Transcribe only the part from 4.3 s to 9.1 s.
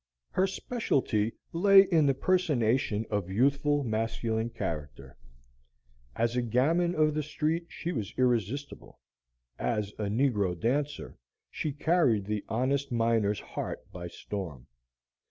character; as a gamin of the street she was irresistible,